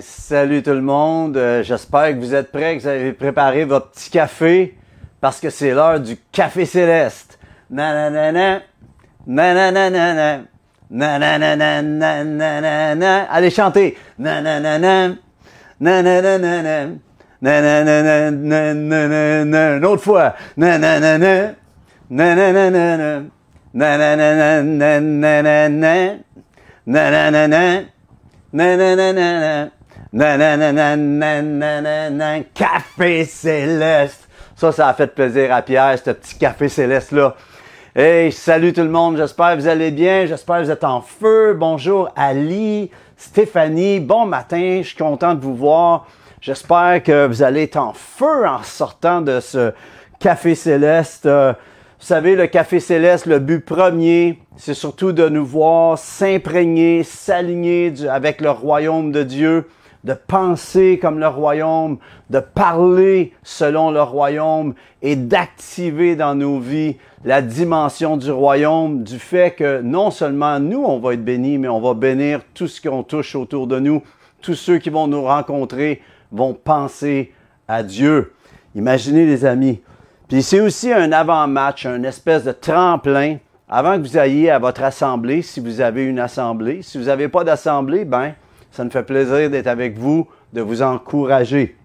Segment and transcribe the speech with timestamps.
[0.00, 1.36] salut tout le monde.
[1.36, 4.76] Euh, J'espère que vous êtes prêts, que vous avez préparé votre petit café,
[5.20, 7.38] parce que c'est l'heure du café céleste.
[7.70, 8.62] Nananana,
[9.26, 10.42] nananana.
[13.30, 13.96] Allez chanter.
[14.18, 14.64] Une
[19.84, 20.34] autre fois.
[20.56, 21.54] Nananana,
[30.16, 31.76] nananana,
[32.54, 34.26] café céleste.
[34.56, 37.34] Ça, ça a fait plaisir à Pierre, ce petit café céleste-là.
[37.94, 41.02] Hey, salut tout le monde, j'espère que vous allez bien, j'espère que vous êtes en
[41.02, 41.54] feu.
[41.54, 46.06] Bonjour Ali, Stéphanie, bon matin, je suis content de vous voir.
[46.40, 49.72] J'espère que vous allez être en feu en sortant de ce
[50.18, 51.26] café céleste.
[51.26, 51.52] Euh,
[51.98, 57.92] vous savez, le café céleste, le but premier, c'est surtout de nous voir s'imprégner, s'aligner
[58.08, 59.66] avec le royaume de Dieu,
[60.04, 61.98] de penser comme le royaume,
[62.30, 69.18] de parler selon le royaume et d'activer dans nos vies la dimension du royaume, du
[69.18, 72.80] fait que non seulement nous, on va être bénis, mais on va bénir tout ce
[72.80, 74.02] qu'on touche autour de nous.
[74.42, 77.32] Tous ceux qui vont nous rencontrer vont penser
[77.66, 78.32] à Dieu.
[78.74, 79.80] Imaginez les amis,
[80.28, 83.36] puis c'est aussi un avant-match, un espèce de tremplin
[83.68, 86.82] avant que vous ayez à votre assemblée, si vous avez une assemblée.
[86.82, 88.34] Si vous n'avez pas d'assemblée, ben,
[88.76, 91.76] ça me fait plaisir d'être avec vous, de vous encourager.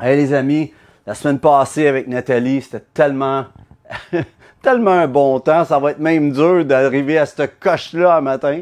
[0.00, 0.72] Hey les amis,
[1.06, 3.46] la semaine passée avec Nathalie, c'était tellement,
[4.62, 5.64] tellement un bon temps.
[5.64, 8.60] Ça va être même dur d'arriver à cette coche-là un matin.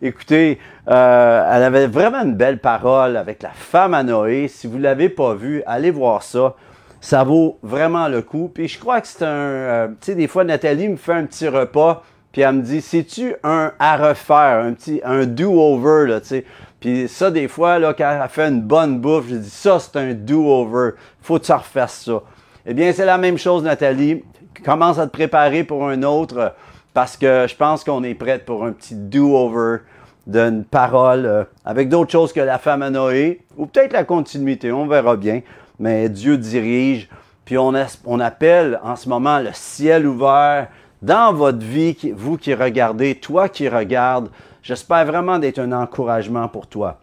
[0.00, 4.48] Écoutez, euh, elle avait vraiment une belle parole avec la femme à Noé.
[4.48, 6.56] Si vous ne l'avez pas vue, allez voir ça
[7.04, 8.50] ça vaut vraiment le coup.
[8.52, 9.28] Puis je crois que c'est un...
[9.28, 12.80] Euh, tu sais, des fois, Nathalie me fait un petit repas, puis elle me dit,
[12.80, 16.44] c'est-tu un à refaire, un petit, un do-over, là, tu sais.
[16.84, 19.96] Puis ça, des fois, là, quand elle fait une bonne bouffe, je dis, ça, c'est
[19.96, 20.90] un do-over.
[21.22, 22.20] Faut que tu refasses ça.
[22.66, 24.22] Eh bien, c'est la même chose, Nathalie.
[24.62, 26.54] Commence à te préparer pour un autre,
[26.92, 29.78] parce que je pense qu'on est prête pour un petit do-over
[30.26, 34.70] d'une parole euh, avec d'autres choses que la femme à Noé, ou peut-être la continuité,
[34.70, 35.40] on verra bien
[35.78, 37.08] mais Dieu dirige.
[37.44, 37.72] Puis on,
[38.06, 40.68] on appelle en ce moment le ciel ouvert
[41.02, 44.30] dans votre vie, vous qui regardez, toi qui regardes.
[44.64, 46.98] J'espère vraiment d'être un encouragement pour toi.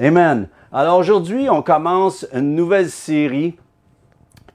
[0.00, 0.48] Amen.
[0.72, 3.58] Alors aujourd'hui, on commence une nouvelle série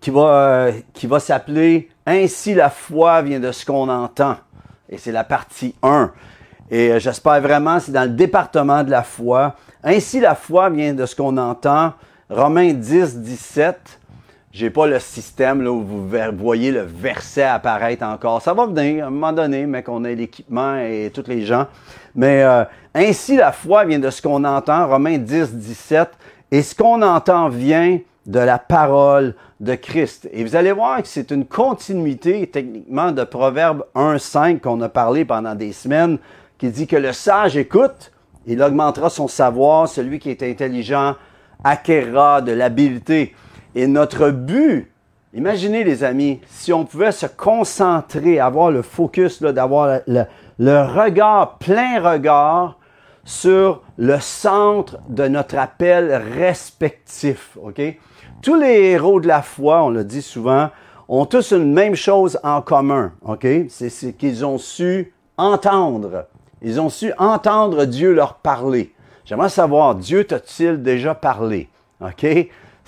[0.01, 4.35] qui va, euh, s'appeler Ainsi la foi vient de ce qu'on entend.
[4.89, 6.11] Et c'est la partie 1.
[6.71, 9.55] Et euh, j'espère vraiment, c'est dans le département de la foi.
[9.83, 11.93] Ainsi la foi vient de ce qu'on entend.
[12.31, 13.99] Romains 10, 17.
[14.51, 18.41] J'ai pas le système là, où vous voyez le verset apparaître encore.
[18.41, 21.67] Ça va venir à un moment donné, mais qu'on ait l'équipement et tous les gens.
[22.15, 22.63] Mais euh,
[22.95, 26.09] ainsi la foi vient de ce qu'on entend, Romains 10, 17.
[26.51, 30.27] Et ce qu'on entend vient de la parole de Christ.
[30.31, 34.89] Et vous allez voir que c'est une continuité techniquement de Proverbe 1, 5 qu'on a
[34.89, 36.17] parlé pendant des semaines,
[36.57, 38.11] qui dit que le sage écoute,
[38.47, 41.16] il augmentera son savoir, celui qui est intelligent
[41.63, 43.35] acquérera de l'habileté.
[43.75, 44.91] Et notre but,
[45.34, 50.25] imaginez les amis, si on pouvait se concentrer, avoir le focus, d'avoir le,
[50.59, 52.79] regard, plein regard
[53.24, 57.58] sur le centre de notre appel respectif.
[58.41, 60.69] Tous les héros de la foi, on le dit souvent,
[61.08, 63.13] ont tous une même chose en commun.
[63.24, 63.46] OK?
[63.69, 66.25] C'est qu'ils ont su entendre.
[66.62, 68.94] Ils ont su entendre Dieu leur parler.
[69.25, 71.69] J'aimerais savoir, Dieu t'a-t-il déjà parlé?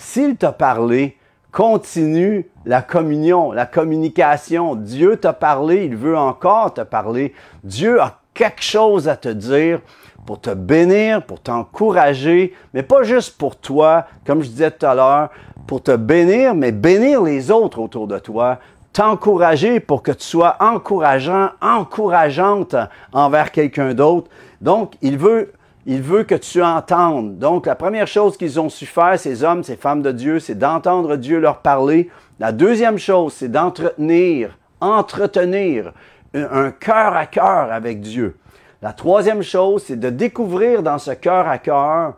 [0.02, 1.16] S'il t'a parlé,
[1.52, 4.76] continue la communion, la communication.
[4.76, 7.36] Dieu t'a parlé, il veut encore te parler.
[7.64, 9.80] Dieu a quelque chose à te dire
[10.26, 14.96] pour te bénir, pour t'encourager, mais pas juste pour toi, comme je disais tout à
[14.96, 15.30] l'heure,
[15.68, 18.58] pour te bénir, mais bénir les autres autour de toi,
[18.94, 22.76] t'encourager pour que tu sois encourageant, encourageante
[23.14, 24.32] envers quelqu'un d'autre.
[24.62, 25.54] Donc, il veut
[25.86, 27.38] il veut que tu entendes.
[27.40, 30.56] Donc, la première chose qu'ils ont su faire, ces hommes, ces femmes de Dieu, c'est
[30.56, 32.10] d'entendre Dieu leur parler.
[32.40, 35.94] La deuxième chose, c'est d'entretenir, entretenir
[36.34, 38.38] un cœur à cœur avec Dieu.
[38.82, 42.16] La troisième chose, c'est de découvrir dans ce cœur à cœur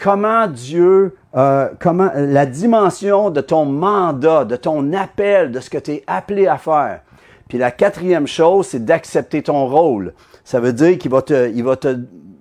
[0.00, 5.78] comment Dieu, euh, comment la dimension de ton mandat, de ton appel, de ce que
[5.78, 7.00] tu es appelé à faire.
[7.48, 10.14] Puis la quatrième chose, c'est d'accepter ton rôle.
[10.44, 11.96] Ça veut dire qu'il va te, il va te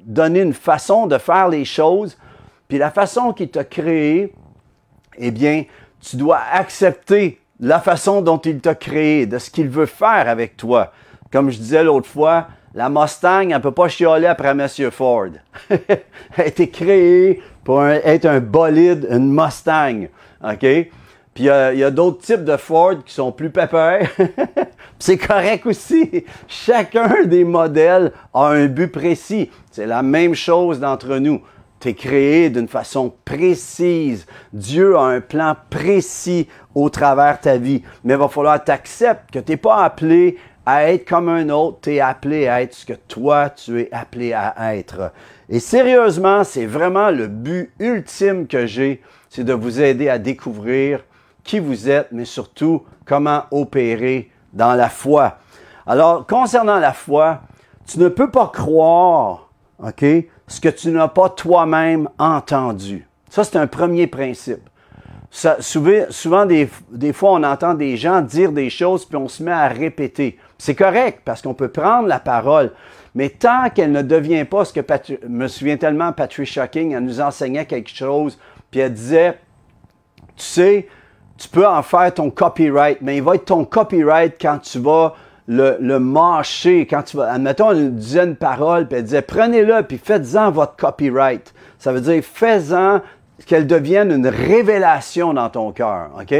[0.10, 2.18] donner une façon de faire les choses,
[2.68, 4.34] puis la façon qu'il t'a créé,
[5.18, 5.64] eh bien,
[6.02, 10.58] tu dois accepter la façon dont il t'a créé, de ce qu'il veut faire avec
[10.58, 10.92] toi.
[11.32, 14.68] Comme je disais l'autre fois, La Mustang, elle ne peut pas chialer après M.
[14.92, 15.30] Ford.
[15.70, 16.02] elle
[16.38, 20.08] a été créée pour être un bolide, une Mustang.
[20.44, 20.66] OK?
[21.40, 24.12] Puis il y a, d'autres types de Ford qui sont plus pépères.
[25.00, 26.26] c'est correct aussi.
[26.50, 29.50] Chacun des modèles a un but précis.
[29.72, 31.40] C'est la même chose d'entre nous.
[31.80, 34.26] Tu es créé d'une façon précise.
[34.52, 37.84] Dieu a un plan précis au travers de ta vie.
[38.04, 40.36] Mais il va falloir t'accepter que tu n'es pas appelé
[40.66, 43.90] à être comme un autre, tu es appelé à être ce que toi, tu es
[43.94, 45.14] appelé à être.
[45.48, 51.00] Et sérieusement, c'est vraiment le but ultime que j'ai, c'est de vous aider à découvrir
[51.50, 55.40] qui vous êtes, mais surtout comment opérer dans la foi.
[55.88, 57.42] Alors, concernant la foi,
[57.88, 59.50] tu ne peux pas croire,
[59.84, 60.06] OK,
[60.48, 63.08] ce que tu n'as pas toi-même entendu.
[63.32, 64.70] Ça, c'est un premier principe
[65.32, 69.42] souvent, souvent des, des, fois, on entend des gens dire des choses, puis on se
[69.42, 70.38] met à répéter.
[70.60, 72.74] C'est correct, parce qu'on peut prendre la parole,
[73.16, 77.06] mais tant qu'elle ne devient pas ce que, je me souviens tellement, Patricia King, elle
[77.06, 79.40] nous enseignait quelque chose, puis elle disait,
[80.36, 80.88] tu sais,
[81.40, 85.16] tu peux en faire ton copyright, mais il va être ton copyright quand tu vas
[85.48, 89.98] le, mâcher, quand tu vas, admettons, une dizaine de paroles, puis elle disait, prenez-le, puis
[89.98, 91.54] faites-en votre copyright.
[91.80, 93.02] Ça veut dire, faites-en
[93.48, 96.36] qu'elle devienne une révélation dans ton cœur, OK?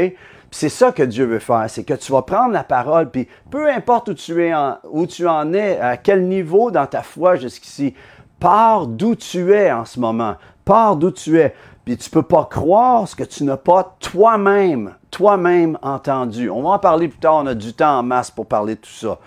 [0.52, 3.68] C'est ça que Dieu veut faire, c'est que tu vas prendre la parole, puis peu
[3.70, 7.36] importe où tu, es en, où tu en es, à quel niveau dans ta foi
[7.36, 7.94] jusqu'ici,
[8.38, 11.54] pars d'où tu es en ce moment, pars d'où tu es.
[11.90, 16.48] Puis tu peux pas croire ce que tu n'as pas toi-même, toi-même entendu.
[16.48, 18.80] On va en parler plus tard, on a du temps en masse pour parler de
[18.80, 19.18] tout ça.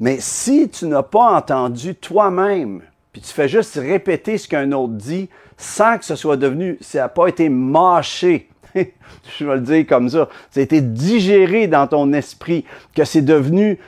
[0.00, 2.82] Mais si tu n'as pas entendu toi-même,
[3.14, 6.98] puis tu fais juste répéter ce qu'un autre dit, sans que ce soit devenu, ça
[6.98, 8.50] n'a pas été mâché.
[8.74, 10.28] Je vais le dire comme ça.
[10.50, 13.78] Ça a été digéré dans ton esprit, que c'est devenu,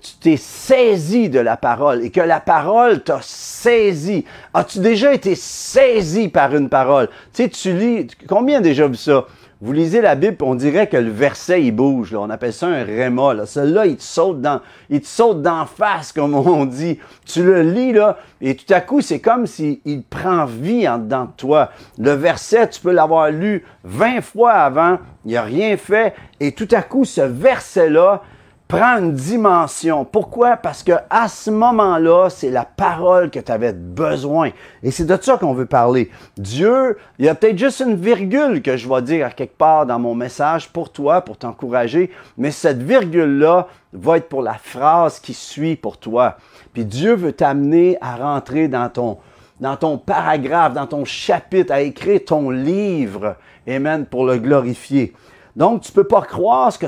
[0.00, 4.24] tu t'es saisi de la parole et que la parole t'a saisi.
[4.54, 7.08] As-tu déjà été saisi par une parole?
[7.32, 9.26] Tu sais, tu lis, combien déjà vu ça?
[9.60, 12.14] Vous lisez la Bible, on dirait que le verset, il bouge.
[12.14, 13.34] On appelle ça un réma.
[13.34, 13.44] Là.
[13.44, 15.02] Celui-là, il te saute dans, il
[15.42, 17.00] d'en face, comme on dit.
[17.26, 21.24] Tu le lis, là, et tout à coup, c'est comme s'il prend vie en dedans
[21.24, 21.70] de toi.
[21.98, 26.68] Le verset, tu peux l'avoir lu 20 fois avant, il n'a rien fait, et tout
[26.70, 28.22] à coup, ce verset-là,
[28.68, 30.04] prend une dimension.
[30.04, 30.58] Pourquoi?
[30.58, 34.50] Parce que à ce moment-là, c'est la parole que tu avais besoin.
[34.82, 36.10] Et c'est de ça qu'on veut parler.
[36.36, 39.98] Dieu, il y a peut-être juste une virgule que je vais dire quelque part dans
[39.98, 45.32] mon message pour toi, pour t'encourager, mais cette virgule-là va être pour la phrase qui
[45.32, 46.36] suit pour toi.
[46.74, 49.16] Puis Dieu veut t'amener à rentrer dans ton,
[49.60, 53.36] dans ton paragraphe, dans ton chapitre, à écrire ton livre.
[53.66, 55.14] Amen, pour le glorifier.
[55.58, 56.78] Donc, tu ne peux pas croire ce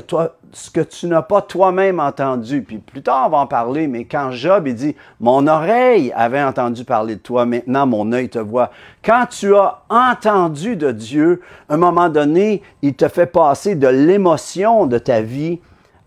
[0.71, 2.61] que, tu n'as pas toi-même entendu.
[2.61, 6.41] Puis plus tard, on va en parler, mais quand Job, il dit, mon oreille avait
[6.41, 8.71] entendu parler de toi, maintenant mon œil te voit.
[9.03, 13.89] Quand tu as entendu de Dieu, à un moment donné, il te fait passer de
[13.89, 15.59] l'émotion de ta vie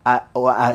[0.06, 0.24] à,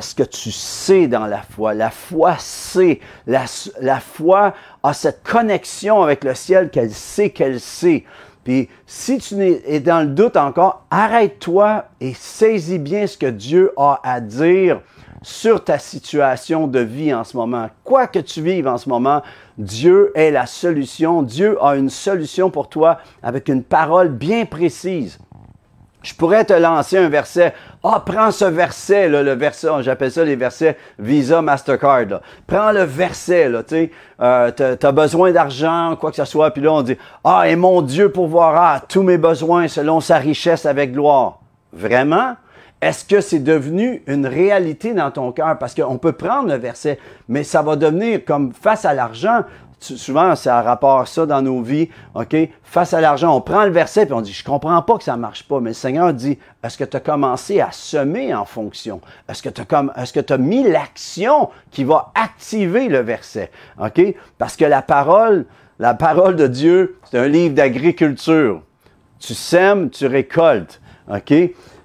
[0.02, 1.74] ce que tu sais dans la foi.
[1.74, 3.00] La foi sait.
[3.26, 3.46] La,
[3.82, 4.54] la foi
[4.84, 8.06] a cette connexion avec le ciel qu'elle sait qu'elle sait.
[8.50, 13.72] Puis si tu es dans le doute encore, arrête-toi et saisis bien ce que Dieu
[13.78, 14.82] a à dire
[15.22, 17.70] sur ta situation de vie en ce moment.
[17.84, 19.22] Quoi que tu vives en ce moment,
[19.60, 21.22] Dieu est la solution.
[21.22, 25.20] Dieu a une solution pour toi avec une parole bien précise.
[26.02, 27.54] Je pourrais te lancer un verset.
[27.84, 32.22] Ah, prends ce verset, là, le verset, j'appelle ça les versets Visa Mastercard.
[32.48, 33.92] Prends le verset, là, tu sais,
[34.22, 37.58] euh, tu as besoin d'argent, quoi que ce soit, puis là on dit, ah, et
[37.58, 41.40] mon Dieu pourvoira tous mes besoins selon sa richesse avec gloire.
[41.74, 42.36] Vraiment?
[42.82, 45.58] Est-ce que c'est devenu une réalité dans ton cœur?
[45.58, 49.44] Parce qu'on peut prendre le verset, mais ça va devenir comme face à l'argent
[49.80, 52.36] souvent, ça rapport ça dans nos vies, OK?
[52.64, 55.18] Face à l'argent, on prend le verset et on dit, je comprends pas que ça
[55.18, 55.60] marche pas.
[55.60, 59.02] Mais le Seigneur dit, est-ce que tu as commencé à semer en fonction?
[59.28, 63.52] Est-ce que tu as, as mis l'action qui va activer le verset?
[63.80, 64.02] OK?
[64.38, 65.46] Parce que la parole,
[65.80, 68.62] la parole de Dieu, c'est un livre d'agriculture.
[69.20, 70.82] Tu sèmes, tu récoltes.
[71.12, 71.34] OK?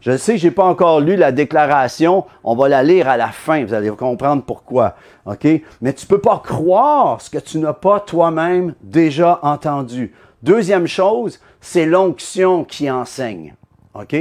[0.05, 2.27] Je sais, j'ai pas encore lu la déclaration.
[2.45, 3.65] On va la lire à la fin.
[3.65, 4.97] Vous allez comprendre pourquoi.
[5.25, 5.47] OK?
[5.81, 10.13] Mais tu peux pas croire ce que tu n'as pas toi-même déjà entendu.
[10.43, 13.55] Deuxième chose, c'est l'onction qui enseigne.
[13.95, 14.15] OK?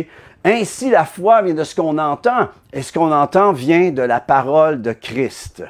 [0.45, 4.21] Ainsi, la foi vient de ce qu'on entend, et ce qu'on entend vient de la
[4.21, 5.65] parole de Christ.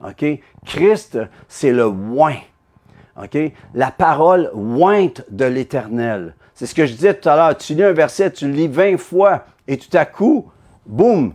[0.00, 0.24] OK?
[0.64, 1.18] Christ,
[1.48, 2.38] c'est le oint.
[3.20, 3.36] OK?
[3.74, 6.36] La parole ointe de l'Éternel.
[6.54, 7.56] C'est ce que je disais tout à l'heure.
[7.56, 10.46] Tu lis un verset, tu le lis 20 fois, et tout à coup,
[10.86, 11.34] boum,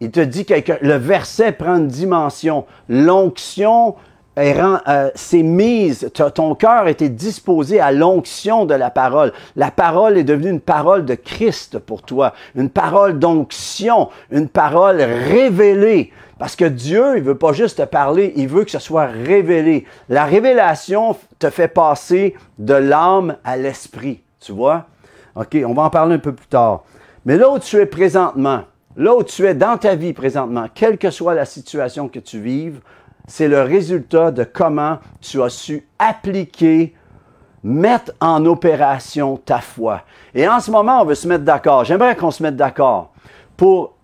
[0.00, 2.66] il te dit que le verset prend une dimension.
[2.88, 3.96] L'onction
[4.38, 9.32] euh, s'est mise, ton cœur était disposé à l'onction de la parole.
[9.56, 15.00] La parole est devenue une parole de Christ pour toi, une parole d'onction, une parole
[15.00, 16.12] révélée.
[16.38, 19.86] Parce que Dieu, il veut pas juste te parler, il veut que ce soit révélé.
[20.08, 24.20] La révélation te fait passer de l'âme à l'esprit.
[24.40, 24.86] Tu vois?
[25.34, 26.84] OK, on va en parler un peu plus tard.
[27.28, 28.62] Mais là où tu es présentement,
[28.96, 32.40] là où tu es dans ta vie présentement, quelle que soit la situation que tu
[32.40, 32.80] vives,
[33.26, 36.94] c'est le résultat de comment tu as su appliquer,
[37.62, 40.04] mettre en opération ta foi.
[40.34, 41.84] Et en ce moment, on veut se mettre d'accord.
[41.84, 43.12] J'aimerais qu'on se mette d'accord
[43.58, 43.97] pour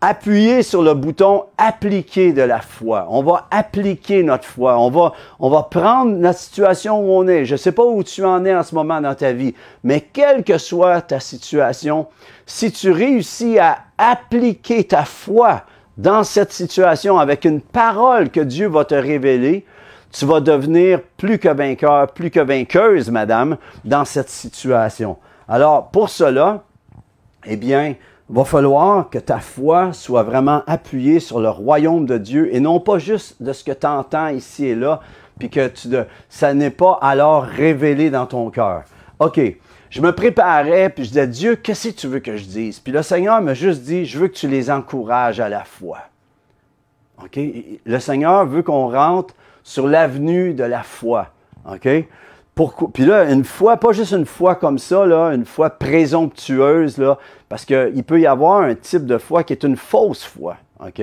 [0.00, 3.06] appuyer sur le bouton appliquer de la foi.
[3.10, 4.78] On va appliquer notre foi.
[4.78, 7.44] On va, on va prendre la situation où on est.
[7.44, 10.00] Je ne sais pas où tu en es en ce moment dans ta vie, mais
[10.00, 12.06] quelle que soit ta situation,
[12.46, 15.62] si tu réussis à appliquer ta foi
[15.96, 19.64] dans cette situation avec une parole que Dieu va te révéler,
[20.12, 25.16] tu vas devenir plus que vainqueur, plus que vainqueuse, madame, dans cette situation.
[25.48, 26.62] Alors, pour cela,
[27.46, 27.94] eh bien,
[28.28, 32.80] va falloir que ta foi soit vraiment appuyée sur le royaume de Dieu et non
[32.80, 35.00] pas juste de ce que tu entends ici et là,
[35.38, 35.70] puis que
[36.28, 38.84] ça n'est pas alors révélé dans ton cœur.
[39.18, 39.40] OK,
[39.90, 42.80] je me préparais, puis je disais, Dieu, qu'est-ce que tu veux que je dise?
[42.80, 45.98] Puis le Seigneur m'a juste dit, je veux que tu les encourages à la foi.
[47.22, 47.38] OK?
[47.84, 51.28] Le Seigneur veut qu'on rentre sur l'avenue de la foi.
[51.70, 51.88] OK?
[52.56, 52.88] Pourquoi?
[52.90, 56.96] Puis là, une foi, pas juste une foi comme ça, là, une foi présomptueuse,
[57.50, 60.56] parce qu'il peut y avoir un type de foi qui est une fausse foi.
[60.80, 61.02] OK?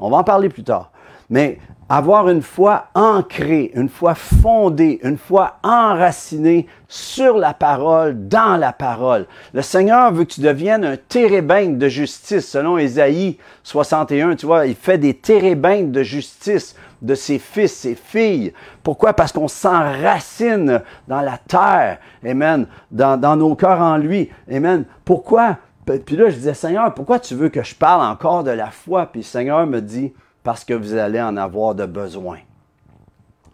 [0.00, 0.90] On va en parler plus tard.
[1.28, 8.56] Mais avoir une foi ancrée, une foi fondée, une foi enracinée sur la parole, dans
[8.58, 9.26] la parole.
[9.52, 12.48] Le Seigneur veut que tu deviennes un térébinthe de justice.
[12.48, 17.94] Selon Ésaïe 61, tu vois, il fait des térébinthes de justice de ses fils, ses
[17.94, 18.52] filles.
[18.82, 19.12] Pourquoi?
[19.12, 21.98] Parce qu'on s'enracine dans la terre.
[22.24, 22.66] Amen.
[22.90, 24.30] Dans, dans nos cœurs en lui.
[24.50, 24.84] Amen.
[25.04, 25.58] Pourquoi?
[25.84, 29.06] Puis là, je disais, Seigneur, pourquoi tu veux que je parle encore de la foi?
[29.06, 32.38] Puis le Seigneur me dit, parce que vous allez en avoir de besoin.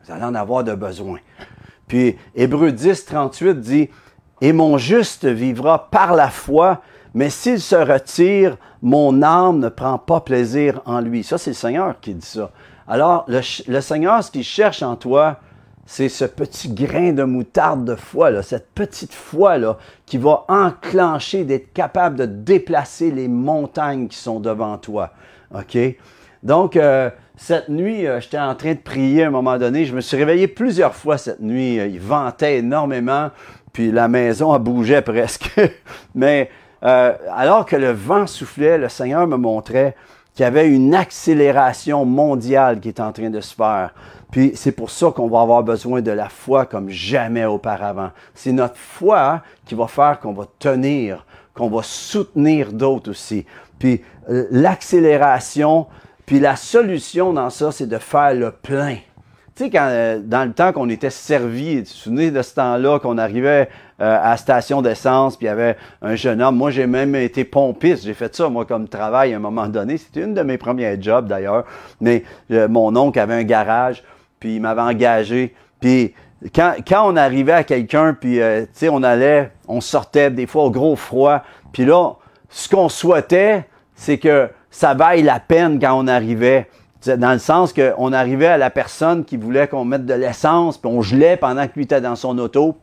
[0.05, 1.19] Vous allez en avoir de besoin.
[1.89, 3.91] Puis Hébreu 10, 38 dit,
[4.41, 6.83] Et mon juste vivra par la foi,
[7.15, 11.25] mais s'il se retire, mon âme ne prend pas plaisir en lui.
[11.25, 12.51] Ça, c'est le Seigneur qui dit ça.
[12.89, 15.41] Alors, le, Seigneur, ce qu'il cherche en toi,
[15.87, 21.45] c'est ce petit grain de moutarde de foi, cette petite foi là, qui va enclencher
[21.45, 25.11] d'être capable de déplacer les montagnes qui sont devant toi.
[25.55, 25.79] OK?
[26.43, 29.85] Donc, euh, cette nuit, euh, j'étais en train de prier à un moment donné.
[29.85, 31.81] Je me suis réveillé plusieurs fois cette nuit.
[31.81, 33.31] Euh, il ventait énormément,
[33.73, 35.51] puis la maison bougeait presque.
[36.15, 36.51] Mais
[36.83, 39.97] alors que le vent soufflait, le Seigneur me montrait
[40.37, 43.95] qu'il y avait une accélération mondiale qui est en train de se faire.
[44.31, 48.11] Puis c'est pour ça qu'on va avoir besoin de la foi comme jamais auparavant.
[48.35, 51.25] C'est notre foi qui va faire qu'on va tenir,
[51.55, 53.47] qu'on va soutenir d'autres aussi.
[53.79, 55.87] Puis l'accélération,
[56.27, 58.99] puis la solution dans ça, c'est de faire le plein.
[59.57, 62.55] Tu sais, quand, euh, dans le temps qu'on était servi, tu te souviens de ce
[62.57, 63.71] temps-là, qu'on arrivait
[64.03, 66.57] euh, à la station d'essence, puis il y avait un jeune homme.
[66.57, 68.05] Moi, j'ai même été pompiste.
[68.05, 69.97] J'ai fait ça, moi, comme travail à un moment donné.
[69.97, 71.65] C'était une de mes premiers jobs, d'ailleurs.
[72.03, 74.05] Mais euh, mon oncle avait un garage,
[74.39, 75.55] puis il m'avait engagé.
[75.81, 76.13] Puis
[76.55, 80.65] quand, quand on arrivait à quelqu'un, puis, tu sais, on allait, on sortait des fois
[80.65, 81.43] au gros froid.
[81.73, 82.13] Puis là,
[82.51, 86.69] ce qu'on souhaitait, c'est que ça vaille la peine quand on arrivait.
[87.07, 90.91] Dans le sens qu'on arrivait à la personne qui voulait qu'on mette de l'essence, puis
[90.91, 92.77] on gelait pendant que était dans son auto.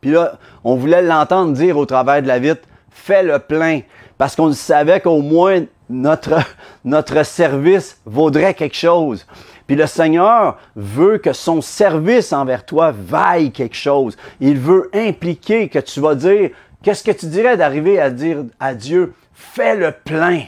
[0.00, 3.80] Puis là, on voulait l'entendre dire au travers de la vitre, fais le plein.
[4.18, 6.38] Parce qu'on savait qu'au moins notre,
[6.84, 9.26] notre service vaudrait quelque chose.
[9.66, 14.16] Puis le Seigneur veut que son service envers toi vaille quelque chose.
[14.40, 16.50] Il veut impliquer que tu vas dire,
[16.82, 20.42] qu'est-ce que tu dirais d'arriver à dire à Dieu, fais le plein.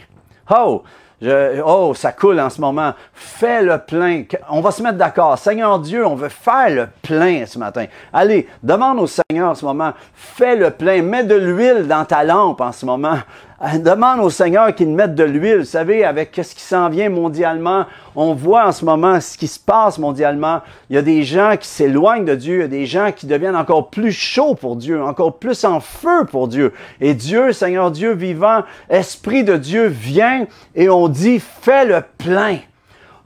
[0.50, 0.82] Oh,
[1.22, 2.92] oh, ça coule en ce moment.
[3.14, 4.24] Fais le plein.
[4.50, 5.38] On va se mettre d'accord.
[5.38, 7.86] Seigneur Dieu, on veut faire le plein ce matin.
[8.12, 9.92] Allez, demande au Seigneur en ce moment.
[10.14, 11.02] Fais le plein.
[11.02, 13.18] Mets de l'huile dans ta lampe en ce moment.
[13.62, 15.58] Euh, demande au Seigneur qu'il mette de l'huile.
[15.58, 19.46] Vous savez, avec ce qui s'en vient mondialement, on voit en ce moment ce qui
[19.46, 20.60] se passe mondialement.
[20.90, 23.26] Il y a des gens qui s'éloignent de Dieu, il y a des gens qui
[23.26, 26.74] deviennent encore plus chauds pour Dieu, encore plus en feu pour Dieu.
[27.00, 32.58] Et Dieu, Seigneur Dieu vivant, Esprit de Dieu, vient et on dit, fais le plein.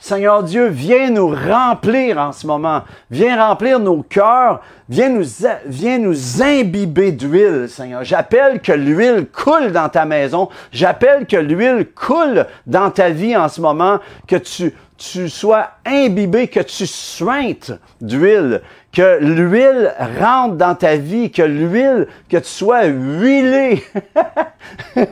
[0.02, 2.82] Seigneur Dieu, viens nous remplir en ce moment.
[3.10, 4.62] Viens remplir nos cœurs.
[4.88, 5.24] Viens nous,
[5.66, 6.00] viens
[6.40, 8.02] imbiber d'huile, Seigneur.
[8.02, 10.48] J'appelle que l'huile coule dans ta maison.
[10.72, 13.98] J'appelle que l'huile coule dans ta vie en ce moment.
[14.26, 18.60] Que tu, tu sois imbibé, que tu suintes d'huile,
[18.92, 23.82] que l'huile rentre dans ta vie, que l'huile, que tu sois huilé.
[24.94, 25.06] tu,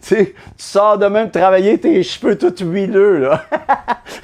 [0.00, 3.44] sais, tu sors de même travailler tes cheveux tout huileux, là.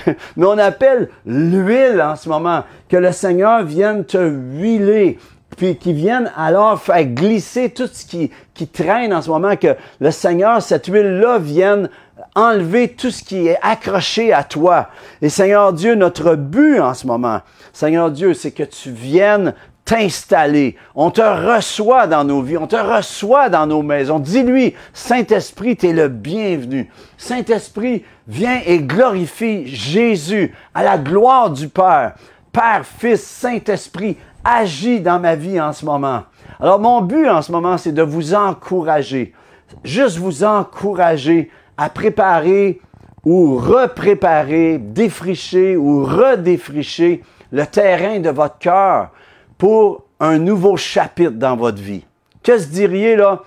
[0.36, 5.18] Mais on appelle l'huile en ce moment, que le Seigneur vienne te huiler,
[5.56, 9.74] puis qui vienne alors faire glisser tout ce qui, qui traîne en ce moment, que
[9.98, 11.90] le Seigneur, cette huile-là, vienne
[12.34, 14.88] enlever tout ce qui est accroché à toi.
[15.22, 17.40] Et Seigneur Dieu, notre but en ce moment,
[17.72, 19.54] Seigneur Dieu, c'est que tu viennes
[19.84, 20.76] t'installer.
[20.94, 24.18] On te reçoit dans nos vies, on te reçoit dans nos maisons.
[24.18, 26.90] Dis-lui, Saint-Esprit, tu es le bienvenu.
[27.18, 32.14] Saint-Esprit, viens et glorifie Jésus à la gloire du Père.
[32.52, 36.22] Père, Fils, Saint-Esprit, agis dans ma vie en ce moment.
[36.60, 39.34] Alors mon but en ce moment, c'est de vous encourager.
[39.82, 42.80] Juste vous encourager à préparer
[43.24, 49.10] ou repréparer, défricher ou redéfricher le terrain de votre cœur
[49.58, 52.04] pour un nouveau chapitre dans votre vie.
[52.42, 53.42] Que se diriez là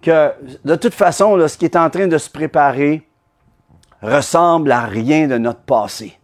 [0.00, 0.32] que
[0.64, 3.02] de toute façon, ce qui est en train de se préparer
[4.02, 6.16] ressemble à rien de notre passé.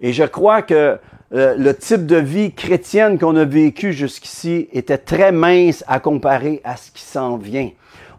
[0.00, 0.98] Et je crois que
[1.34, 6.60] euh, le type de vie chrétienne qu'on a vécu jusqu'ici était très mince à comparer
[6.64, 7.70] à ce qui s'en vient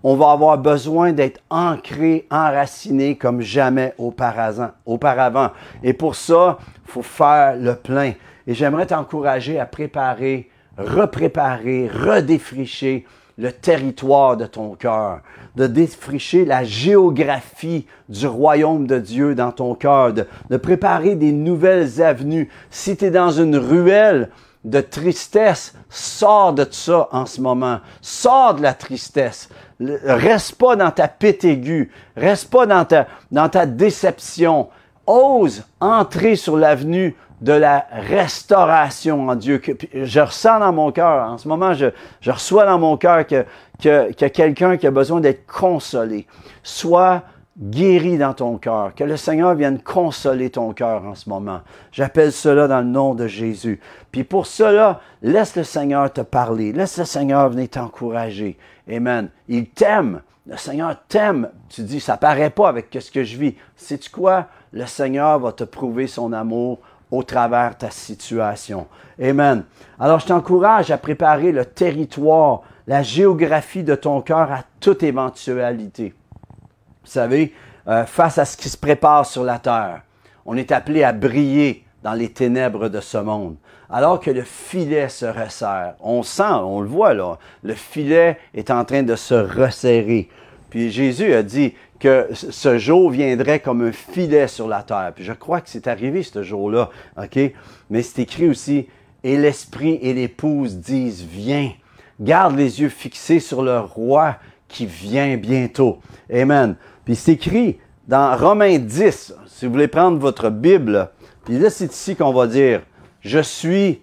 [0.04, 5.52] on va avoir besoin d'être ancré, enraciné comme jamais auparavant.
[5.82, 8.14] Et pour ça, il faut faire le plein.
[8.46, 13.06] Et j'aimerais t'encourager à préparer, repréparer, redéfricher
[13.38, 15.22] le territoire de ton cœur,
[15.56, 22.02] de défricher la géographie du royaume de Dieu dans ton cœur, de, préparer des nouvelles
[22.02, 22.50] avenues.
[22.70, 24.30] Si tu dans une ruelle,
[24.64, 27.80] de tristesse, sors de ça en ce moment.
[28.02, 29.50] Sors de la tristesse.
[29.80, 31.92] Reste pas dans ta pite aiguë.
[32.16, 32.86] Reste pas dans
[33.50, 34.70] ta, déception.
[35.06, 39.62] Ose entrer sur l'avenue de la restauration en Dieu.
[39.94, 41.88] Je ressens dans mon cœur, en ce moment, je,
[42.26, 43.46] reçois dans mon cœur que,
[43.82, 46.26] que, que quelqu'un qui a besoin d'être consolé.
[46.64, 47.24] Soit
[47.60, 51.62] guéri dans ton cœur, que le Seigneur vienne consoler ton cœur en ce moment.
[51.92, 53.80] J'appelle cela dans le nom de Jésus.
[54.12, 58.58] Puis pour cela, laisse le Seigneur te parler, laisse le Seigneur venir t'encourager.
[58.90, 59.30] Amen.
[59.48, 60.22] Il t'aime.
[60.46, 61.50] Le Seigneur t'aime.
[61.70, 63.56] Tu dis, ça paraît pas avec ce que je vis.
[63.76, 64.48] Sais-tu quoi?
[64.72, 66.80] Le Seigneur va te prouver son amour
[67.12, 68.88] au travers de ta situation.
[69.22, 69.64] Amen.
[70.00, 76.16] Alors, je t'encourage à préparer le territoire, la géographie de ton cœur à toute éventualité.
[77.04, 77.54] Vous savez,
[77.88, 80.02] euh, face à ce qui se prépare sur la terre,
[80.46, 83.56] on est appelé à briller dans les ténèbres de ce monde.
[83.90, 88.72] Alors que le filet se resserre, on sent, on le voit là, le filet est
[88.72, 90.30] en train de se resserrer.
[90.70, 95.12] Puis Jésus a dit que ce jour viendrait comme un filet sur la terre.
[95.16, 96.90] Puis je crois que c'est arrivé ce jour-là,
[97.22, 97.40] OK?
[97.90, 98.88] Mais c'est écrit aussi,
[99.24, 101.72] et l'esprit et l'épouse disent, viens.
[102.20, 104.38] Garde les yeux fixés sur le roi
[104.68, 106.00] qui vient bientôt.
[106.32, 106.76] Amen.
[107.06, 111.10] Puis c'est écrit dans Romains 10, si vous voulez prendre votre Bible,
[111.46, 112.82] puis là c'est ici qu'on va dire,
[113.22, 114.02] je suis,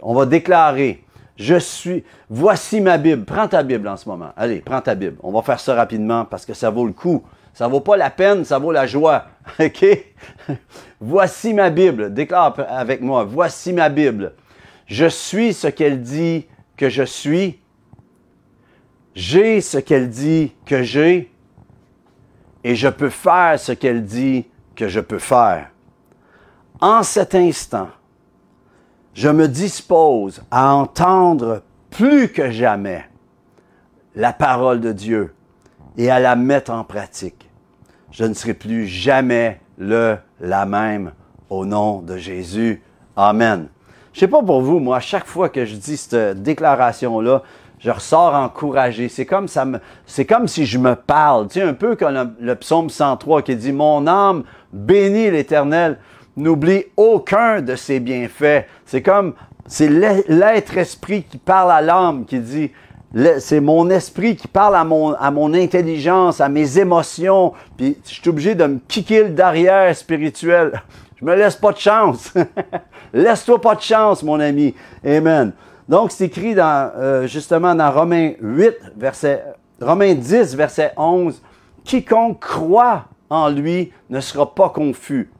[0.00, 1.04] on va déclarer,
[1.36, 3.24] je suis, voici ma Bible.
[3.24, 4.30] Prends ta Bible en ce moment.
[4.36, 5.16] Allez, prends ta Bible.
[5.22, 7.24] On va faire ça rapidement parce que ça vaut le coup.
[7.52, 9.26] Ça vaut pas la peine, ça vaut la joie.
[9.60, 9.84] OK?
[11.00, 12.14] voici ma Bible.
[12.14, 13.24] Déclare avec moi.
[13.24, 14.34] Voici ma Bible.
[14.86, 17.58] Je suis ce qu'elle dit que je suis.
[19.14, 21.31] J'ai ce qu'elle dit que j'ai
[22.64, 24.46] et je peux faire ce qu'elle dit
[24.76, 25.70] que je peux faire.
[26.80, 27.88] En cet instant,
[29.14, 33.04] je me dispose à entendre plus que jamais
[34.14, 35.34] la parole de Dieu
[35.96, 37.48] et à la mettre en pratique.
[38.10, 41.12] Je ne serai plus jamais le, la même
[41.50, 42.82] au nom de Jésus.
[43.16, 43.68] Amen.
[44.12, 47.42] Je sais pas pour vous, moi, à chaque fois que je dis cette déclaration-là,
[47.82, 49.08] je ressors encouragé.
[49.08, 51.48] C'est comme ça me, c'est comme si je me parle.
[51.48, 55.98] Tu sais, un peu comme le, psaume 103 qui dit, mon âme bénit l'éternel,
[56.36, 58.66] n'oublie aucun de ses bienfaits.
[58.86, 59.34] C'est comme,
[59.66, 62.70] c'est l'être esprit qui parle à l'âme qui dit,
[63.40, 68.14] c'est mon esprit qui parle à mon, à mon intelligence, à mes émotions, puis je
[68.14, 70.80] suis obligé de me kicker le derrière spirituel.
[71.20, 72.34] Je me laisse pas de chance.
[73.12, 74.74] Laisse-toi pas de chance, mon ami.
[75.06, 75.52] Amen.
[75.92, 79.44] Donc, c'est écrit euh, justement dans Romains 8, verset,
[79.78, 81.42] Romains 10, verset 11,
[81.84, 85.30] Quiconque croit en lui ne sera pas confus.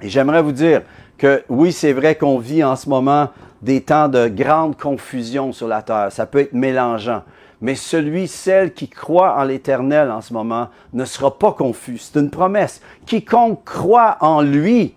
[0.00, 0.82] Et j'aimerais vous dire
[1.18, 5.66] que oui, c'est vrai qu'on vit en ce moment des temps de grande confusion sur
[5.66, 6.12] la terre.
[6.12, 7.24] Ça peut être mélangeant.
[7.60, 11.98] Mais celui, celle qui croit en l'Éternel en ce moment ne sera pas confus.
[11.98, 12.80] C'est une promesse.
[13.04, 14.94] Quiconque croit en lui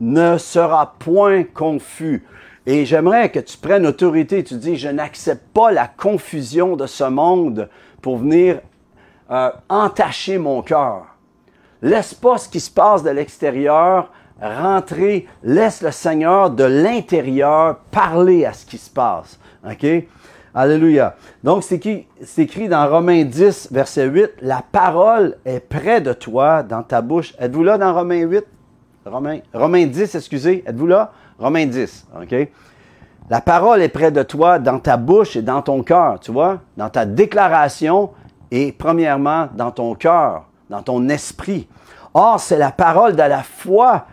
[0.00, 2.24] ne sera point confus.
[2.66, 4.44] Et j'aimerais que tu prennes autorité.
[4.44, 7.68] Tu dis, je n'accepte pas la confusion de ce monde
[8.00, 8.60] pour venir
[9.30, 11.06] euh, entacher mon cœur.
[11.80, 15.26] Laisse pas ce qui se passe de l'extérieur rentrer.
[15.42, 19.38] Laisse le Seigneur de l'intérieur parler à ce qui se passe.
[19.64, 19.86] OK?
[20.54, 21.16] Alléluia.
[21.42, 21.80] Donc, c'est
[22.38, 27.34] écrit dans Romains 10, verset 8, La parole est près de toi, dans ta bouche.
[27.38, 28.44] Êtes-vous là dans Romains 8?
[29.06, 30.62] Romains, Romains 10, excusez.
[30.66, 31.12] Êtes-vous là?
[31.38, 32.48] Romains 10, OK?
[33.30, 36.60] La parole est près de toi, dans ta bouche et dans ton cœur, tu vois?
[36.76, 38.10] Dans ta déclaration
[38.50, 41.68] et premièrement dans ton cœur, dans ton esprit.
[42.14, 44.06] Or, c'est la parole de la foi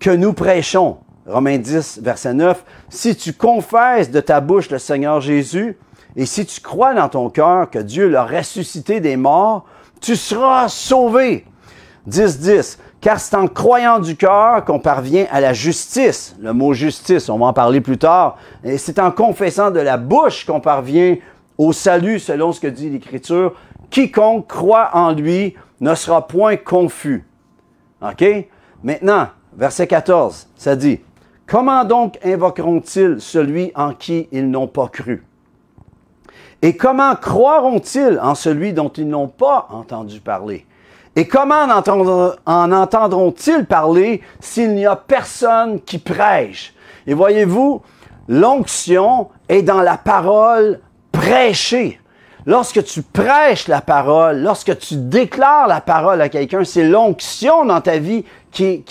[0.00, 0.98] que nous prêchons.
[1.26, 2.64] Romains 10, verset 9.
[2.88, 5.76] Si tu confesses de ta bouche le Seigneur Jésus,
[6.16, 9.64] et si tu crois dans ton cœur que Dieu l'a ressuscité des morts,
[10.00, 11.46] tu seras sauvé.
[12.06, 12.78] 10, 10.
[13.02, 16.36] Car c'est en croyant du cœur qu'on parvient à la justice.
[16.38, 18.38] Le mot justice, on va en parler plus tard.
[18.62, 21.16] Et c'est en confessant de la bouche qu'on parvient
[21.58, 23.54] au salut selon ce que dit l'Écriture.
[23.90, 27.26] Quiconque croit en lui ne sera point confus.
[28.00, 28.24] OK?
[28.84, 31.00] Maintenant, verset 14, ça dit,
[31.44, 35.26] Comment donc invoqueront-ils celui en qui ils n'ont pas cru?
[36.62, 40.66] Et comment croiront-ils en celui dont ils n'ont pas entendu parler?
[41.14, 41.66] Et comment
[42.46, 46.74] en entendront-ils parler s'il n'y a personne qui prêche?
[47.06, 47.82] Et voyez-vous,
[48.28, 52.00] l'onction est dans la parole prêchée.
[52.44, 57.80] Lorsque tu prêches la parole, lorsque tu déclares la parole à quelqu'un, c'est l'onction dans
[57.80, 58.82] ta vie qui,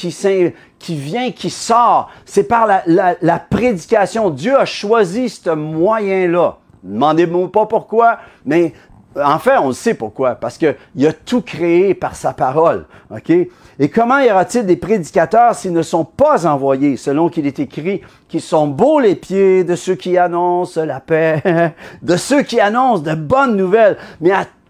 [0.89, 2.09] vient, qui sort.
[2.25, 4.29] C'est par la, prédication.
[4.29, 6.57] Dieu a choisi ce moyen-là.
[6.83, 8.73] Demandez-moi pas pourquoi, mais
[9.15, 10.35] en fait, on le sait pourquoi.
[10.35, 12.85] Parce qu'il a tout créé par sa parole.
[13.09, 13.29] OK?
[13.29, 18.01] Et comment y aura-t-il des prédicateurs s'ils ne sont pas envoyés, selon qu'il est écrit,
[18.29, 23.01] qui sont beaux les pieds de ceux qui annoncent la paix, de ceux qui annoncent
[23.01, 23.97] de bonnes nouvelles,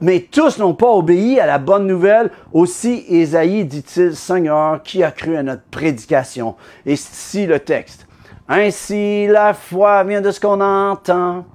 [0.01, 2.31] mais, tous n'ont pas obéi à la bonne nouvelle.
[2.53, 6.55] Aussi, Ésaïe dit-il, Seigneur, qui a cru à notre prédication?
[6.87, 8.07] Et ici le texte.
[8.47, 11.45] Ainsi, la foi vient de ce qu'on entend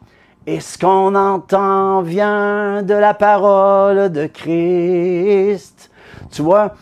[0.47, 5.91] et ce qu'on entend vient de la parole de Christ.
[6.31, 6.75] Tu vois,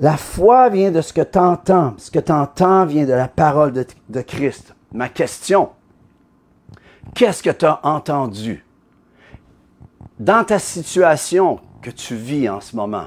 [0.00, 1.94] la foi vient de ce que tu entends.
[1.98, 4.74] Ce que tu entends vient de la parole de, Christ.
[4.92, 5.70] Ma question,
[7.14, 8.64] qu'est-ce que tu as entendu
[10.18, 13.06] dans ta situation que tu vis en ce moment?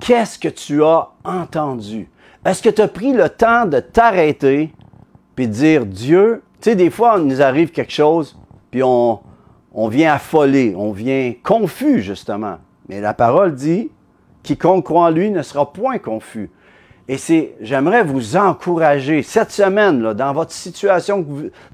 [0.00, 2.10] Qu'est-ce que tu as entendu?
[2.44, 4.74] Est-ce que tu as pris le temps de t'arrêter
[5.36, 8.36] puis de dire Dieu, tu sais, des fois, il nous arrive quelque chose,
[8.70, 9.20] puis on,
[9.88, 12.58] vient affolé, on vient confus, justement.
[12.88, 13.90] Mais la parole dit,
[14.42, 16.50] quiconque croit en lui ne sera point confus.
[17.08, 21.24] Et c'est, j'aimerais vous encourager cette semaine, dans votre situation,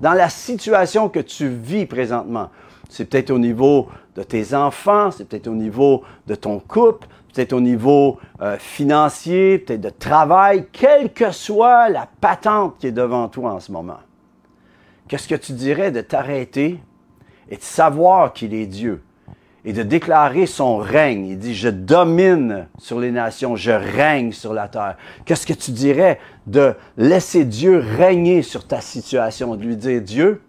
[0.00, 2.50] dans la situation que tu vis présentement.
[2.90, 7.54] C'est peut-être au niveau de tes enfants, c'est peut-être au niveau de ton couple, peut-être
[7.54, 13.28] au niveau euh, financier, peut-être de travail, quelle que soit la patente qui est devant
[13.28, 13.98] toi en ce moment.
[15.12, 16.80] Qu'est-ce que tu dirais de t'arrêter
[17.50, 19.02] et de savoir qu'il est Dieu
[19.62, 21.26] et de déclarer son règne?
[21.26, 24.96] Il dit, je domine sur les nations, je règne sur la terre.
[25.26, 30.40] Qu'est-ce que tu dirais de laisser Dieu régner sur ta situation, de lui dire, Dieu,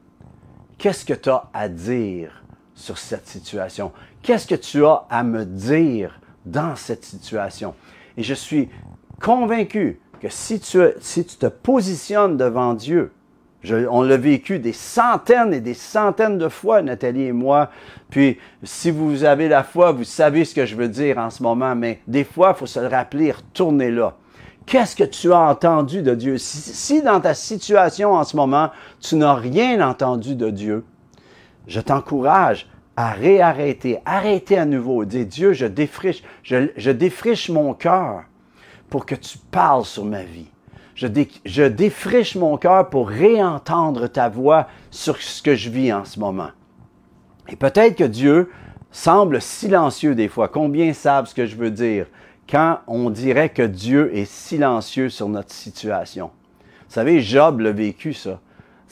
[0.78, 3.92] qu'est-ce que tu as à dire sur cette situation?
[4.22, 7.76] Qu'est-ce que tu as à me dire dans cette situation?
[8.16, 8.70] Et je suis
[9.22, 13.12] convaincu que si tu, si tu te positionnes devant Dieu,
[13.72, 17.70] on l'a vécu des centaines et des centaines de fois, Nathalie et moi.
[18.10, 21.42] Puis, si vous avez la foi, vous savez ce que je veux dire en ce
[21.42, 24.16] moment, mais des fois, il faut se le rappeler, retourner là.
[24.66, 26.38] Qu'est-ce que tu as entendu de Dieu?
[26.38, 28.70] Si, dans ta situation en ce moment,
[29.02, 30.86] tu n'as rien entendu de Dieu,
[31.68, 38.24] je t'encourage à réarrêter, arrêter à nouveau, dire Dieu, je défriche, je défriche mon cœur
[38.90, 40.53] pour que tu parles sur ma vie
[41.46, 46.20] je, défriche mon cœur pour réentendre ta voix sur ce que je vis en ce
[46.20, 46.50] moment.
[47.50, 48.52] Et peut-être que Dieu
[48.92, 50.48] semble silencieux des fois.
[50.48, 52.08] Combien savent ce que je veux dire
[52.50, 56.32] quand on dirait que Dieu est silencieux sur notre situation?
[56.88, 58.40] Vous savez, Job l'a vécu, ça.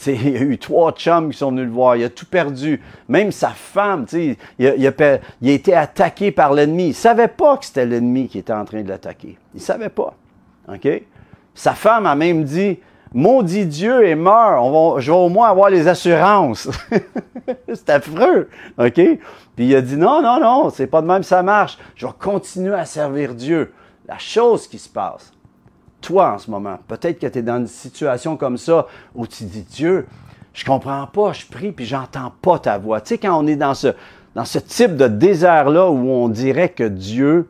[0.07, 1.95] il y a eu trois chums qui sont venus le voir.
[1.95, 2.81] Il a tout perdu.
[3.07, 6.85] Même sa femme, il, a, été attaqué par l'ennemi.
[6.85, 9.37] Il ne savait pas que c'était l'ennemi qui était en train de l'attaquer.
[9.53, 10.15] Il ne savait pas.
[11.53, 12.79] Sa femme a même dit,
[13.13, 14.59] maudit Dieu et meurt.
[14.61, 16.69] On je vais au moins avoir les assurances.
[17.67, 18.93] c'est affreux, OK?
[18.93, 21.77] Puis il a dit, non, non, non, c'est pas de même ça marche.
[21.95, 23.73] Je vais continuer à servir Dieu.
[24.07, 25.31] La chose qui se passe,
[26.01, 29.43] toi en ce moment, peut-être que tu es dans une situation comme ça où tu
[29.43, 30.07] dis, Dieu,
[30.53, 32.99] je comprends pas, je prie, puis j'entends pas ta voix.
[33.01, 33.89] Tu sais, quand on est dans ce,
[34.35, 37.49] dans ce type de désert-là où on dirait que Dieu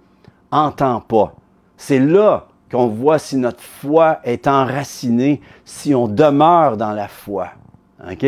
[0.51, 1.33] entend pas,
[1.77, 7.49] c'est là qu'on voit si notre foi est enracinée, si on demeure dans la foi.
[8.09, 8.25] OK?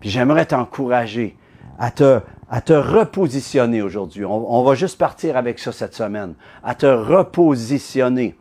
[0.00, 1.36] Puis j'aimerais t'encourager
[1.78, 4.24] à te, repositionner aujourd'hui.
[4.24, 6.34] On, on, va juste partir avec ça cette semaine.
[6.64, 8.34] À te repositionner.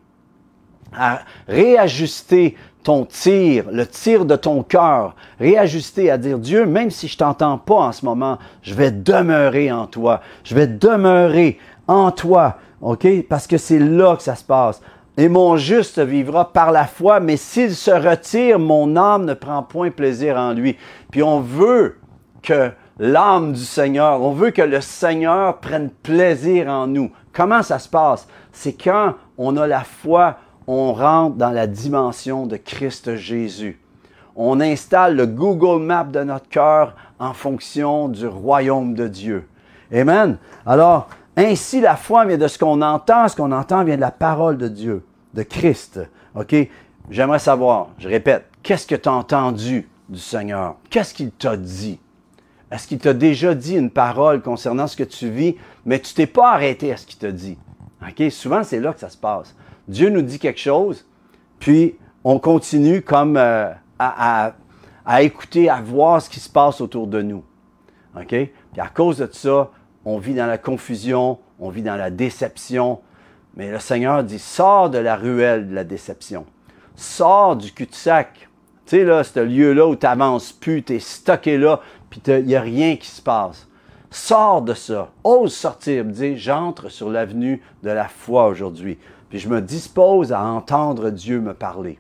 [0.96, 5.16] À réajuster ton tir, le tir de ton cœur.
[5.40, 9.72] Réajuster à dire, Dieu, même si je t'entends pas en ce moment, je vais demeurer
[9.72, 10.22] en toi.
[10.46, 12.58] Je vais demeurer en toi.
[12.82, 13.06] OK?
[13.28, 14.82] Parce que c'est là que ça se passe.
[15.20, 19.64] Et mon juste vivra par la foi, mais s'il se retire, mon âme ne prend
[19.64, 20.78] point plaisir en lui.
[21.10, 21.98] Puis on veut
[22.44, 27.12] que l'âme du Seigneur, on veut que le Seigneur prenne plaisir en nous.
[27.34, 28.28] Comment ça se passe?
[28.52, 33.82] C'est quand on a la foi, on rentre dans la dimension de Christ Jésus.
[34.36, 39.48] On installe le Google Map de notre cœur en fonction du royaume de Dieu.
[39.92, 40.38] Amen.
[40.64, 43.28] Alors, ainsi, la foi vient de ce qu'on entend.
[43.28, 45.04] Ce qu'on entend vient de la parole de Dieu,
[45.38, 46.02] de Christ.
[46.36, 46.56] OK?
[47.10, 50.76] J'aimerais savoir, je répète, qu'est-ce que tu as entendu du Seigneur?
[50.90, 52.00] Qu'est-ce qu'il t'a dit?
[52.70, 56.28] Est-ce qu'il t'a déjà dit une parole concernant ce que tu vis, mais tu t'es
[56.28, 57.58] pas arrêté à ce qu'il t'a dit?
[58.02, 58.30] OK?
[58.32, 59.56] Souvent, c'est là que ça se passe.
[59.88, 61.06] Dieu nous dit quelque chose,
[61.60, 61.96] puis
[62.26, 64.54] on continue comme euh, à,
[65.22, 67.44] écouter, à voir ce qui se passe autour de nous.
[68.20, 68.28] OK?
[68.28, 69.72] Puis à cause de ça,
[70.04, 73.00] on vit dans la confusion, on vit dans la déception.
[73.58, 76.46] Mais le Seigneur dit, sors de la ruelle de la déception.
[76.96, 78.48] Sors du cul-de-sac.
[78.86, 82.46] Tu sais, là, ce lieu-là où tu n'avances plus, tu es stocké là, puis il
[82.46, 83.68] n'y a rien qui se passe.
[84.12, 85.10] Sors de ça.
[85.24, 86.06] Ose sortir.
[86.06, 89.00] Dis, j'entre sur l'avenue de la foi aujourd'hui.
[89.30, 92.00] Puis je me dispose à entendre Dieu me parler.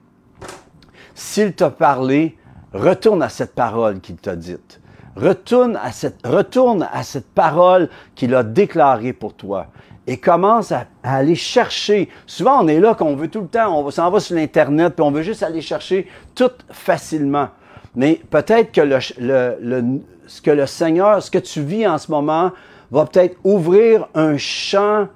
[1.15, 2.37] S'il t'a parlé,
[2.71, 4.79] retourne à cette parole qu'il t'a dite.
[5.17, 9.67] Retourne à cette, retourne à cette parole qu'il a déclarée pour toi
[10.05, 12.09] et commence à, aller chercher.
[12.25, 15.03] Souvent, on est là qu'on veut tout le temps, on s'en va sur l'Internet, puis
[15.03, 17.49] on veut juste aller chercher tout facilement.
[17.95, 18.99] Mais peut-être que le,
[19.59, 22.51] le, ce que le Seigneur, ce que tu vis en ce moment,
[22.91, 25.07] va peut-être ouvrir un champ,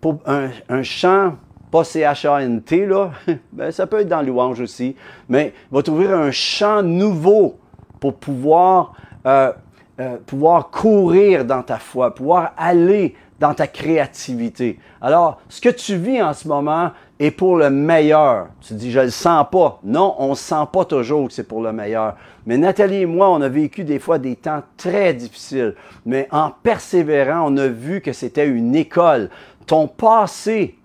[0.00, 1.36] pour, un, un champ,
[1.70, 3.12] pas C-H-A-N-T, là,
[3.52, 4.96] ben, ça peut être dans louange aussi,
[5.28, 7.58] mais va t'ouvrir un champ nouveau
[8.00, 8.94] pour pouvoir
[9.26, 9.52] euh,
[10.00, 14.78] euh, pouvoir courir dans ta foi, pouvoir aller dans ta créativité.
[15.00, 18.48] Alors, ce que tu vis en ce moment est pour le meilleur.
[18.60, 19.80] Tu dis, je le sens pas.
[19.84, 22.16] Non, on sent pas toujours que c'est pour le meilleur.
[22.46, 25.74] Mais Nathalie et moi, on a vécu des fois des temps très difficiles.
[26.06, 29.28] Mais en persévérant, on a vu que c'était une école.
[29.66, 30.78] Ton passé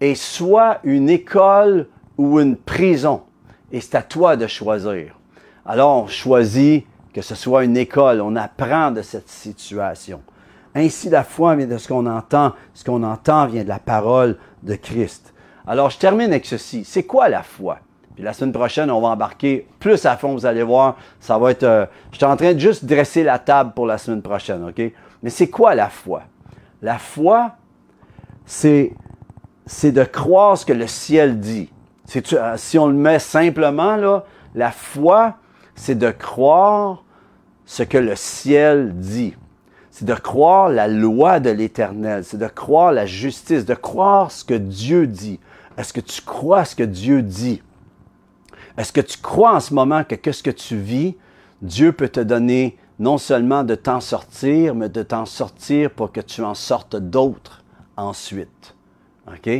[0.00, 1.86] est soit une école
[2.18, 3.22] ou une prison.
[3.72, 5.16] Et c'est à toi de choisir.
[5.64, 10.22] Alors, on choisit que ce soit une école, on apprend de cette situation.
[10.74, 12.52] Ainsi, la foi vient de ce qu'on entend.
[12.74, 15.34] Ce qu'on entend vient de la parole de Christ.
[15.66, 16.84] Alors, je termine avec ceci.
[16.84, 17.78] C'est quoi la foi?
[18.14, 20.96] Puis la semaine prochaine, on va embarquer plus à fond, vous allez voir.
[21.18, 21.62] Ça va être.
[21.62, 24.82] Euh, je suis en train de juste dresser la table pour la semaine prochaine, OK?
[25.22, 26.22] Mais c'est quoi la foi?
[26.82, 27.52] La foi,
[28.46, 28.94] c'est,
[29.84, 31.70] de croire ce que le ciel dit.
[32.32, 35.34] Euh, si on le met simplement, là, la foi,
[35.80, 37.04] c'est de croire
[37.64, 39.34] ce que le ciel dit.
[39.90, 42.22] C'est de croire la loi de l'Éternel.
[42.22, 45.40] C'est de croire la justice, de croire ce que Dieu dit.
[45.78, 47.62] Est-ce que tu crois ce que Dieu dit?
[48.76, 51.16] Est-ce que tu crois en ce moment que qu'est-ce que tu vis,
[51.62, 56.20] Dieu peut te donner non seulement de t'en sortir, mais de t'en sortir pour que
[56.20, 57.64] tu en sortes d'autres
[57.96, 58.74] ensuite.
[59.28, 59.50] OK?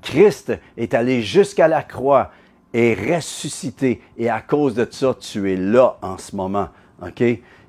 [0.00, 2.30] Christ est allé jusqu'à la croix
[2.72, 4.02] est ressuscité.
[4.16, 6.68] Et à cause de ça, tu es là en ce moment.
[7.02, 7.22] OK?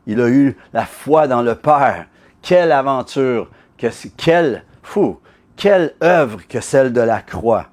[0.08, 2.08] Il a eu la foi dans le Père.
[2.42, 3.50] Quelle aventure!
[3.78, 5.20] Que, quelle, fou,
[5.56, 7.68] quelle œuvre que celle de la croix.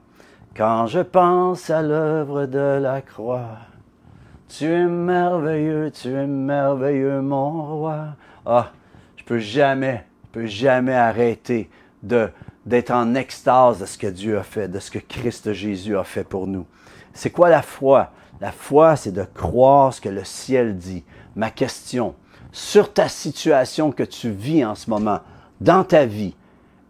[0.57, 3.59] Quand je pense à l'œuvre de la croix,
[4.49, 8.07] tu es merveilleux, tu es merveilleux, mon roi.
[8.47, 8.73] Ah,
[9.17, 11.69] je peux jamais, je peux jamais arrêter
[12.03, 12.31] de,
[12.65, 16.05] d'être en extase de ce que Dieu a fait, de ce que Christ Jésus a
[16.05, 16.67] fait pour nous.
[17.15, 18.13] C'est quoi la foi?
[18.41, 21.05] La foi, c'est de croire ce que le ciel dit.
[21.35, 22.15] Ma question,
[22.53, 25.21] sur ta situation que tu vis en ce moment,
[25.61, 26.35] dans ta vie,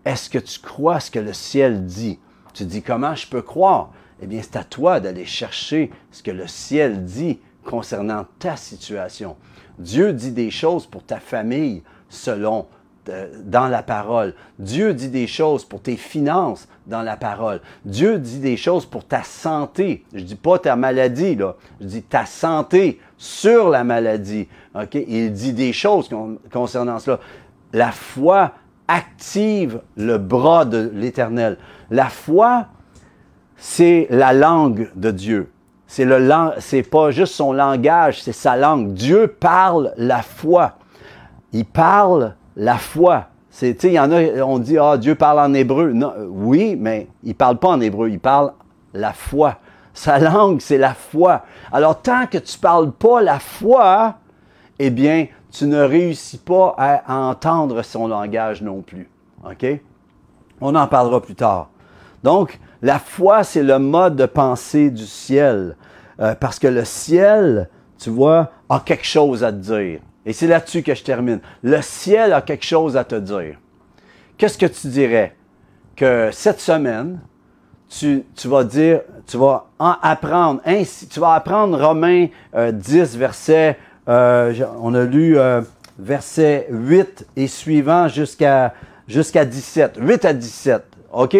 [0.04, 2.18] est-ce que tu crois ce que le ciel dit?
[2.54, 3.90] Tu dis comment je peux croire?
[4.20, 9.36] eh bien, c'est à toi d'aller chercher ce que le ciel dit concernant ta situation.
[9.78, 12.66] Dieu dit des choses pour ta famille selon
[13.44, 14.34] dans la parole.
[14.58, 17.60] Dieu dit des choses pour tes finances dans la parole.
[17.84, 20.04] Dieu dit des choses pour ta santé.
[20.14, 24.48] Je dis pas ta maladie là, je dis ta santé sur la maladie.
[24.74, 26.08] OK, il dit des choses
[26.52, 27.20] concernant cela.
[27.72, 28.52] La foi
[28.86, 31.58] active le bras de l'Éternel.
[31.90, 32.66] La foi
[33.58, 35.50] c'est la langue de Dieu.
[35.86, 38.92] C'est le c'est pas juste son langage, c'est sa langue.
[38.92, 40.74] Dieu parle la foi.
[41.52, 43.28] Il parle la foi.
[43.48, 45.92] C'est, il y en a, on dit, ah, Dieu parle en hébreu.
[45.92, 48.52] Non, oui, mais il parle pas en hébreu, il parle
[48.92, 49.56] la foi.
[49.94, 51.44] Sa langue, c'est la foi.
[51.72, 54.16] Alors, tant que tu parles pas la foi,
[54.78, 59.08] eh bien, tu ne réussis pas à entendre son langage non plus.
[59.44, 59.66] OK?
[60.60, 61.70] On en parlera plus tard.
[62.22, 65.76] Donc, la foi, c'est le mode de pensée du ciel.
[66.20, 67.68] Euh, parce que le ciel,
[67.98, 70.00] tu vois, a quelque chose à te dire.
[70.26, 71.40] Et c'est là-dessus que je termine.
[71.62, 73.56] Le ciel a quelque chose à te dire.
[74.36, 75.34] Qu'est-ce que tu dirais?
[75.96, 77.20] Que cette semaine,
[77.88, 83.78] tu, vas dire, tu vas apprendre, ainsi, tu vas apprendre Romains 10, euh, verset,
[84.08, 85.36] euh, on a lu
[85.98, 88.74] verset 8 et suivant jusqu'à
[89.08, 90.84] jusqu'à 17, 8 à 17.
[91.10, 91.36] OK?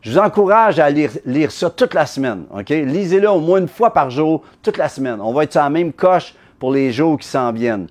[0.00, 2.44] je vous encourage à lire, lire ça toute la semaine.
[2.56, 2.68] OK?
[2.68, 5.20] Lisez-le au moins une fois par jour, toute la semaine.
[5.20, 7.88] On va être sur la même coche pour les jours qui s'en viennent.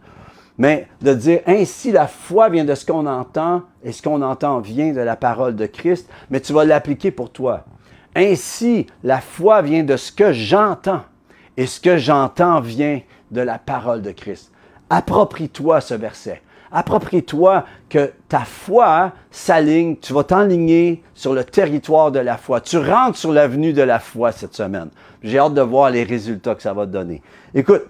[0.62, 4.60] Mais de dire ainsi la foi vient de ce qu'on entend et ce qu'on entend
[4.60, 7.66] vient de la parole de Christ, mais tu vas l'appliquer pour toi.
[8.16, 11.02] Ainsi la foi vient de ce que j'entends
[11.58, 14.52] et ce que j'entends vient de la parole de Christ.
[14.92, 22.20] Approprie-toi ce verset approprie-toi que ta foi s'aligne, tu vas t'enligner sur le territoire de
[22.20, 22.62] la foi.
[22.62, 24.90] Tu rentres sur l'avenue de la foi cette semaine.
[25.22, 27.22] J'ai hâte de voir les résultats que ça va te donner.
[27.54, 27.84] Écoute,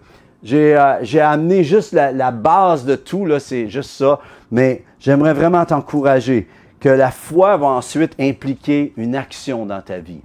[0.44, 4.20] j'ai euh, amené juste la, la, base de tout, là, c'est juste ça,
[4.52, 6.48] mais j'aimerais vraiment t'encourager
[6.80, 10.22] que la foi va ensuite impliquer une action dans ta vie.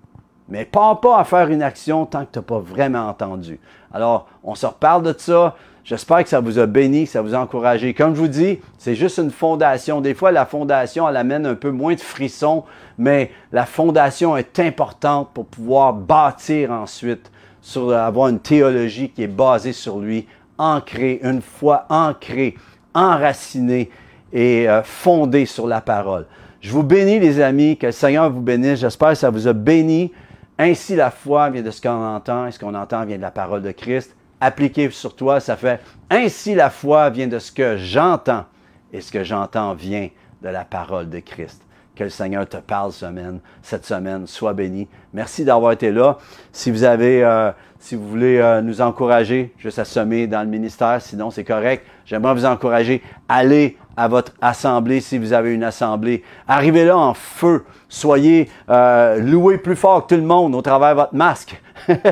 [0.49, 3.59] Mais pas pas à faire une action tant que tu n'as pas vraiment entendu.
[3.93, 5.57] Alors, on se reparle de ça.
[5.85, 7.95] J'espère que ça vous a béni, que ça vous a encouragé.
[7.95, 10.01] Comme je vous dis, c'est juste une fondation.
[10.01, 12.65] Des fois, la fondation, elle amène un peu moins de frissons,
[12.99, 17.31] mais la fondation est importante pour pouvoir bâtir ensuite,
[17.67, 22.55] sur avoir une théologie qui est basée sur lui, ancrée, une foi ancrée,
[22.95, 23.91] enracinée
[24.33, 26.27] et euh, fondée sur la parole.
[26.61, 28.79] Je vous bénis, les amis, que le Seigneur vous bénisse.
[28.79, 30.13] J'espère que ça vous a béni.
[30.57, 33.33] Ainsi, la foi vient de ce qu'on entend, et ce qu'on entend vient de la
[33.33, 37.77] parole de Christ appliqué sur toi, ça fait ainsi la foi vient de ce que
[37.79, 38.45] j'entends
[38.93, 40.09] et ce que j'entends vient
[40.41, 41.66] de la parole de Christ.
[41.97, 44.27] Que le Seigneur te parle semaine, cette semaine.
[44.27, 44.87] Sois béni.
[45.15, 46.19] Merci d'avoir été là.
[46.53, 50.49] Si vous avez, euh, si vous voulez euh, nous encourager juste à semer dans le
[50.49, 51.87] ministère, sinon c'est correct.
[52.05, 53.03] J'aimerais vous encourager.
[53.29, 56.23] Allez à votre assemblée si vous avez une assemblée.
[56.47, 57.65] Arrivez là en feu.
[57.89, 61.61] Soyez euh, loués plus fort que tout le monde au travers de votre masque.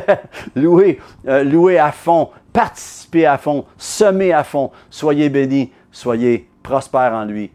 [0.56, 4.70] louez, euh, louez à fond, participez à fond, semez à fond.
[4.88, 7.50] Soyez bénis, soyez prospères en lui,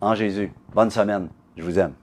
[0.00, 0.52] en Jésus.
[0.74, 1.28] Bonne semaine.
[1.56, 1.94] Je vous aime.